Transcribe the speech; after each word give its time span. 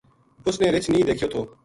اس 0.47 0.55
نے 0.61 0.67
رچھ 0.75 0.89
نیہہ 0.91 1.05
دیکھیو 1.07 1.29
تھو 1.33 1.41